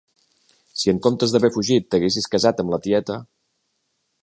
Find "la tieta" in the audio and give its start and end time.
2.77-3.21